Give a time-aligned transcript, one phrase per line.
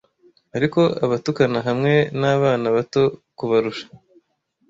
[0.57, 3.03] Ariko abatukana hamwe nabana bato
[3.37, 3.85] kubarusha.